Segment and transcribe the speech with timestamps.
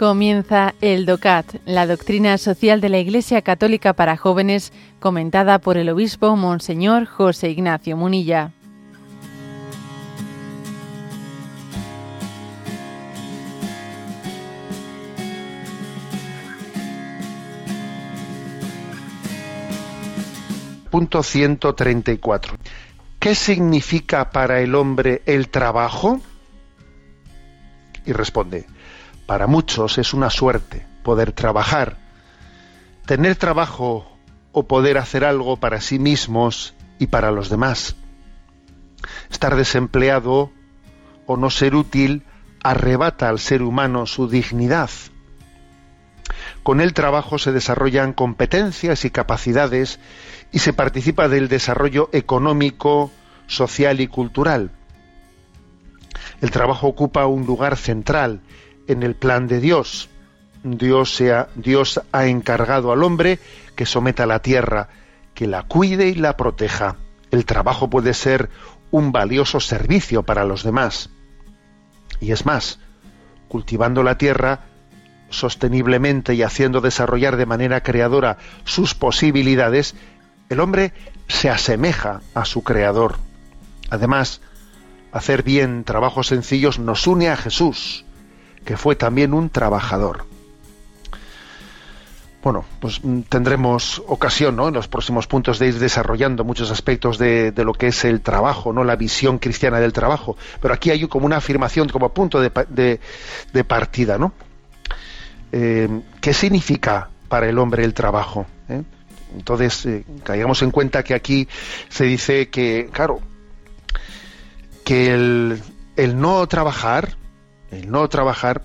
[0.00, 5.90] Comienza el DOCAT, la doctrina social de la Iglesia Católica para jóvenes, comentada por el
[5.90, 8.50] obispo Monseñor José Ignacio Munilla.
[20.90, 22.54] Punto 134.
[23.18, 26.22] ¿Qué significa para el hombre el trabajo?
[28.06, 28.64] Y responde,
[29.30, 31.98] para muchos es una suerte poder trabajar.
[33.06, 34.18] Tener trabajo
[34.50, 37.94] o poder hacer algo para sí mismos y para los demás.
[39.30, 40.50] Estar desempleado
[41.26, 42.24] o no ser útil
[42.64, 44.90] arrebata al ser humano su dignidad.
[46.64, 50.00] Con el trabajo se desarrollan competencias y capacidades
[50.50, 53.12] y se participa del desarrollo económico,
[53.46, 54.72] social y cultural.
[56.40, 58.40] El trabajo ocupa un lugar central
[58.90, 60.08] en el plan de Dios.
[60.62, 63.38] Dios, sea, Dios ha encargado al hombre
[63.76, 64.88] que someta la tierra,
[65.34, 66.96] que la cuide y la proteja.
[67.30, 68.50] El trabajo puede ser
[68.90, 71.10] un valioso servicio para los demás.
[72.20, 72.80] Y es más,
[73.48, 74.64] cultivando la tierra
[75.30, 79.94] sosteniblemente y haciendo desarrollar de manera creadora sus posibilidades,
[80.48, 80.92] el hombre
[81.28, 83.18] se asemeja a su creador.
[83.88, 84.40] Además,
[85.12, 88.04] hacer bien trabajos sencillos nos une a Jesús,
[88.64, 90.24] que fue también un trabajador.
[92.42, 94.68] Bueno, pues mm, tendremos ocasión ¿no?
[94.68, 98.72] en los próximos puntos de ir desarrollando muchos aspectos de, lo que es el trabajo,
[98.72, 100.36] no la visión cristiana del trabajo.
[100.60, 102.98] Pero aquí hay como una afirmación, como punto de,
[103.52, 104.16] de, partida.
[104.16, 104.32] ¿no?
[105.52, 105.88] Eh,
[106.20, 108.46] ¿Qué significa para el hombre el trabajo?
[108.70, 108.82] ¿Eh?
[109.36, 111.46] Entonces, eh, caigamos en cuenta que aquí
[111.90, 113.20] se dice que, claro,
[114.82, 115.62] que el,
[115.96, 117.19] el no trabajar
[117.70, 118.62] el no trabajar,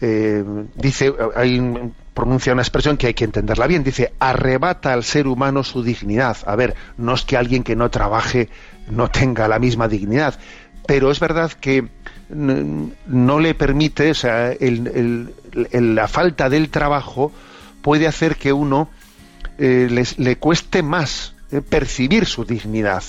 [0.00, 0.44] eh,
[0.74, 1.12] dice,
[2.14, 6.36] pronuncia una expresión que hay que entenderla bien, dice, arrebata al ser humano su dignidad.
[6.46, 8.48] A ver, no es que alguien que no trabaje
[8.90, 10.38] no tenga la misma dignidad,
[10.86, 11.88] pero es verdad que
[12.28, 14.52] no le permite, o sea,
[15.72, 17.32] la falta del trabajo
[17.82, 18.90] puede hacer que uno
[19.58, 23.02] eh, le cueste más eh, percibir su dignidad.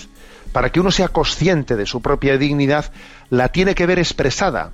[0.52, 2.92] Para que uno sea consciente de su propia dignidad,
[3.30, 4.72] la tiene que ver expresada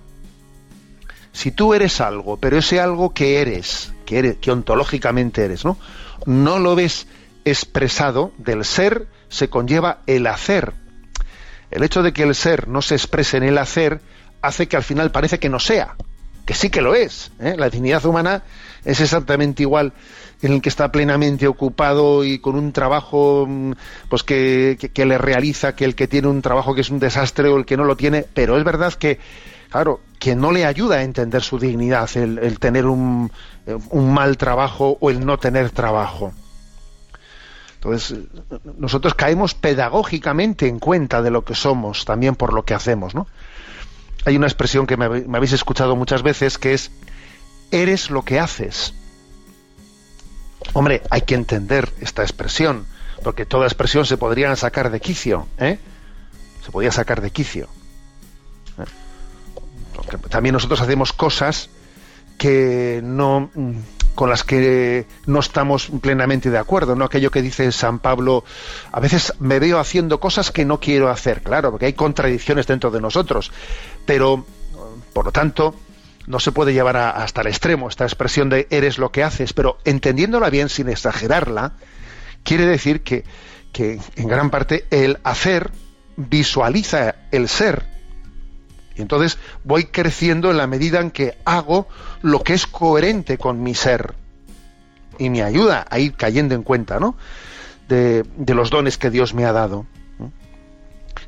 [1.33, 5.77] si tú eres algo, pero ese algo que eres, que, eres, que ontológicamente eres, ¿no?
[6.25, 7.07] No lo ves
[7.44, 10.73] expresado del ser, se conlleva el hacer.
[11.71, 13.99] El hecho de que el ser no se exprese en el hacer
[14.41, 15.95] hace que al final parece que no sea,
[16.45, 17.31] que sí que lo es.
[17.39, 17.55] ¿eh?
[17.57, 18.44] La dignidad humana
[18.85, 19.91] es exactamente igual
[20.44, 23.71] en el que está plenamente ocupado y con un trabajo mm,
[24.07, 27.50] pues que, que, le realiza que el que tiene un trabajo que es un desastre
[27.50, 29.19] o el que no lo tiene, pero es verdad que
[29.73, 33.29] claro, que no le ayuda a entender su dignidad el, tener un,
[33.89, 36.31] un, mal trabajo o el no tener trabajo.
[37.73, 38.19] Entonces,
[38.78, 43.28] nosotros caemos pedagógicamente en cuenta de lo que somos, también por lo que hacemos, ¿no?
[44.23, 46.89] Hay una expresión que me, habéis escuchado muchas veces que es
[47.72, 48.94] eres lo que haces.
[50.72, 52.85] Hombre, hay que entender esta expresión,
[53.25, 55.79] porque toda expresión se podría sacar de quicio, ¿eh?
[56.63, 57.67] Se podría sacar de quicio
[60.29, 61.69] también nosotros hacemos cosas
[62.37, 63.49] que no
[64.15, 67.05] con las que no estamos plenamente de acuerdo, ¿no?
[67.05, 68.43] Aquello que dice San Pablo,
[68.91, 72.91] a veces me veo haciendo cosas que no quiero hacer, claro, porque hay contradicciones dentro
[72.91, 73.51] de nosotros,
[74.05, 74.45] pero
[75.13, 75.75] por lo tanto
[76.27, 79.79] no se puede llevar hasta el extremo esta expresión de eres lo que haces, pero
[79.83, 81.73] entendiéndola bien sin exagerarla,
[82.43, 83.23] quiere decir que,
[83.71, 85.71] que en gran parte el hacer
[86.15, 87.92] visualiza el ser
[88.95, 91.87] y entonces voy creciendo en la medida en que hago
[92.21, 94.13] lo que es coherente con mi ser.
[95.18, 97.15] Y me ayuda a ir cayendo en cuenta, ¿no?
[97.88, 99.85] De, los dones que Dios me ha dado.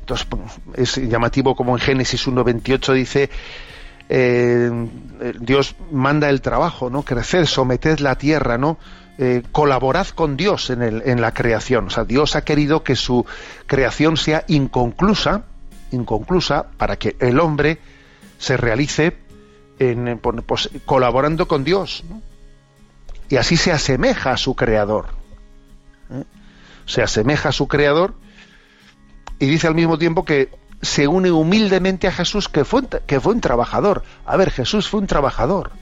[0.00, 0.26] Entonces,
[0.74, 3.30] es llamativo como en Génesis 1.28 dice,
[4.08, 4.70] eh,
[5.40, 7.02] Dios manda el trabajo, ¿no?
[7.02, 8.78] Crecer, someted la tierra, ¿no?
[9.18, 11.86] Eh, colaborad con Dios en, el, en la creación.
[11.86, 13.24] O sea, Dios ha querido que su
[13.66, 15.44] creación sea inconclusa,
[15.90, 17.78] inconclusa para que el hombre
[18.38, 19.16] se realice
[19.78, 22.04] en, pues, colaborando con Dios.
[23.28, 25.06] Y así se asemeja a su creador.
[26.10, 26.24] ¿eh?
[26.86, 28.14] Se asemeja a su creador
[29.38, 30.50] y dice al mismo tiempo que
[30.82, 32.82] se une humildemente a Jesús, que fue,
[33.24, 34.02] un trabajador.
[34.24, 35.72] A ver, Jesús fue un trabajador.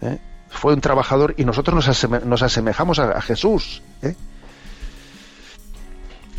[0.00, 0.18] ¿eh?
[0.48, 1.86] Fue un trabajador y nosotros
[2.24, 3.82] nos, asemejamos a, Jesús.
[4.02, 4.14] ¿eh?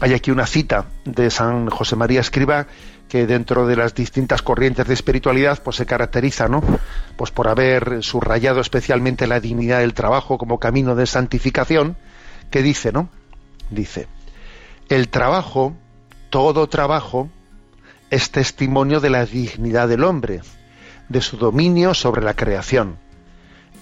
[0.02, 2.66] Hay aquí una cita de San José María Escriba
[3.08, 6.64] que dentro de las distintas corrientes de espiritualidad pues se caracteriza ¿no?
[7.18, 11.98] pues por haber subrayado especialmente la dignidad del trabajo como camino de santificación
[12.50, 13.10] que dice no
[13.70, 14.08] dice
[14.90, 15.76] el trabajo
[16.32, 17.30] todo trabajo
[18.10, 20.42] es testimonio de la dignidad del hombre
[21.10, 22.98] de su dominio sobre la creación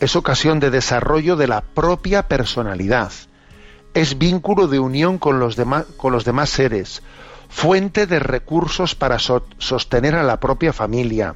[0.01, 3.13] es ocasión de desarrollo de la propia personalidad
[3.99, 7.01] es vínculo de unión con los demás con los demás seres
[7.49, 11.35] fuente de recursos para sostener a la propia familia,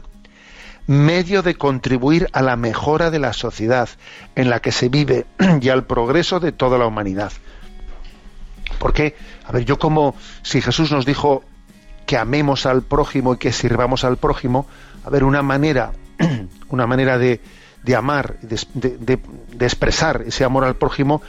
[0.86, 3.89] medio de contribuir a la mejora de la sociedad
[4.36, 5.25] en la que se vive
[5.62, 7.31] y al progreso de toda la humanidad.
[8.80, 9.15] Porque,
[9.45, 11.44] a ver, yo como si Jesús nos dijo
[12.06, 14.68] que amemos al prójimo y que sirvamos al prójimo,
[15.04, 15.94] a ver, una manera,
[16.69, 17.42] una manera de,
[17.81, 21.21] de amar, de, de expresar ese amor al prójimo,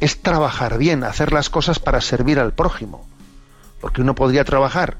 [0.00, 3.06] es trabajar bien, hacer las cosas para servir al prójimo
[3.80, 4.96] porque uno podría trabajar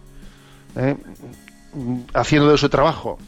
[0.76, 0.96] ¿eh?
[2.14, 3.18] haciendo de su trabajo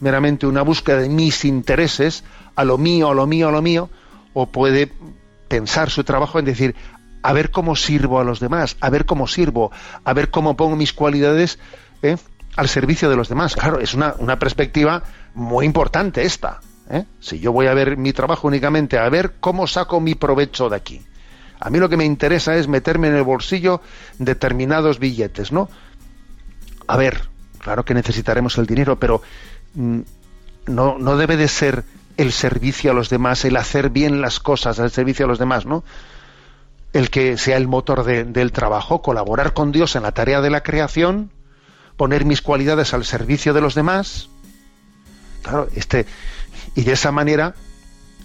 [0.00, 2.24] meramente una búsqueda de mis intereses,
[2.56, 3.88] a lo mío, a lo mío, a lo mío,
[4.32, 4.92] o puede
[5.46, 6.74] pensar su trabajo en decir,
[7.22, 9.70] a ver cómo sirvo a los demás, a ver cómo sirvo,
[10.02, 11.60] a ver cómo pongo mis cualidades
[12.02, 12.16] ¿eh?
[12.56, 13.54] al servicio de los demás.
[13.54, 15.04] Claro, es una, perspectiva
[15.34, 16.58] muy importante esta.
[16.90, 17.04] ¿eh?
[17.20, 20.76] Si yo voy a ver mi trabajo únicamente a ver cómo saco mi provecho de
[20.76, 21.00] aquí.
[21.64, 23.80] A mí lo que me interesa es meterme en el bolsillo
[24.18, 25.68] determinados billetes, ¿no?
[26.88, 27.28] A ver,
[27.58, 29.22] claro que necesitaremos el dinero, pero
[29.74, 30.00] mm,
[30.66, 31.84] no, no debe de ser
[32.16, 35.64] el servicio a los demás, el hacer bien las cosas al servicio a los demás,
[35.64, 35.84] ¿no?
[36.92, 40.64] El que sea el motor del trabajo, colaborar con Dios en la tarea de la
[40.64, 41.30] creación,
[41.96, 44.28] poner mis cualidades al servicio de los demás.
[45.42, 46.06] Claro, este,
[46.74, 47.54] y de esa manera,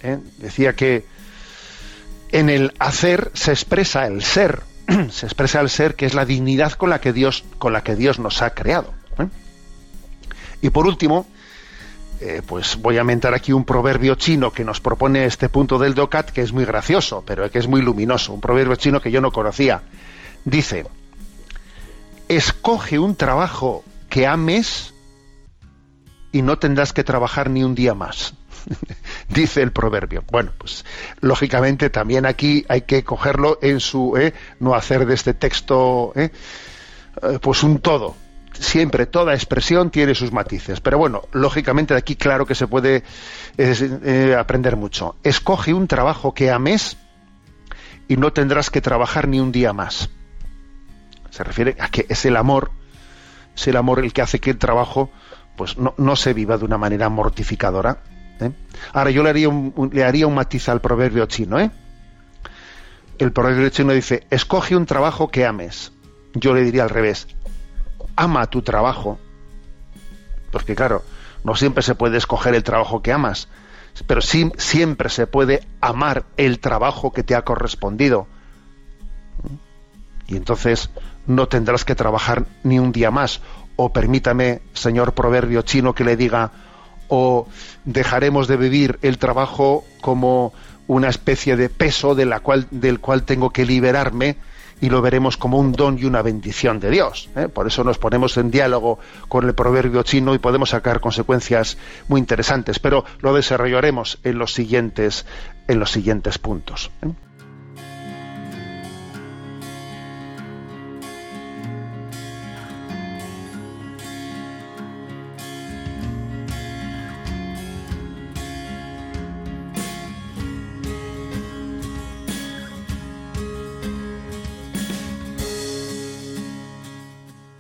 [0.02, 0.18] ¿eh?
[0.40, 1.06] decía que
[2.32, 4.62] en el hacer se expresa el ser,
[5.12, 7.96] se expresa el ser que es la dignidad con la que Dios, con la que
[7.96, 8.94] Dios nos ha creado.
[9.20, 9.28] ¿eh?
[10.62, 11.28] Y por último,
[12.20, 15.94] eh, pues voy a mentar aquí un proverbio chino que nos propone este punto del
[15.94, 19.22] Docat, que es muy gracioso, pero que es muy luminoso, un proverbio chino que yo
[19.22, 19.84] no conocía.
[20.44, 20.86] Dice,
[22.28, 24.94] escoge un trabajo que ames
[26.32, 28.34] y no tendrás que trabajar ni un día más.
[29.30, 30.24] dice el proverbio.
[30.32, 30.86] Bueno, pues
[31.22, 34.34] lógicamente también aquí hay que cogerlo en su, ¿eh?
[34.60, 36.32] no hacer de este texto ¿eh?
[37.22, 38.16] Eh, pues un todo.
[38.54, 43.04] Siempre toda expresión tiene sus matices, pero bueno, lógicamente de aquí claro que se puede
[44.36, 45.16] aprender mucho.
[45.22, 46.98] Escoge un trabajo que ames
[48.08, 50.10] y no tendrás que trabajar ni un día más.
[51.30, 52.72] Se refiere a que es el amor,
[53.56, 55.12] es el amor el que hace que el trabajo
[55.58, 57.98] pues no, no se viva de una manera mortificadora,
[58.40, 58.52] ¿eh?
[58.94, 61.60] Ahora yo le haría, un, le haría un matiz al proverbio chino.
[61.60, 61.72] ¿eh?
[63.18, 65.92] El proverbio chino dice, escoge un trabajo que ames.
[66.34, 67.28] Yo le diría al revés,
[68.16, 69.20] ama tu trabajo.
[70.52, 71.04] Porque claro,
[71.44, 73.48] no siempre se puede escoger el trabajo que amas,
[74.06, 78.28] pero sí, siempre se puede amar el trabajo que te ha correspondido.
[80.28, 80.90] Y entonces
[81.28, 83.42] no tendrás que trabajar ni un día más.
[83.76, 86.52] O permítame, señor proverbio chino, que le diga,
[87.10, 87.48] o
[87.86, 90.54] dejaremos de vivir el trabajo como
[90.88, 94.38] una especie de peso de la cual, del cual tengo que liberarme
[94.80, 97.30] y lo veremos como un don y una bendición de Dios.
[97.36, 97.48] ¿eh?
[97.48, 102.20] Por eso nos ponemos en diálogo con el proverbio chino y podemos sacar consecuencias muy
[102.20, 105.26] interesantes, pero lo desarrollaremos en los siguientes,
[105.68, 106.92] en los siguientes puntos.
[107.02, 107.27] ¿eh?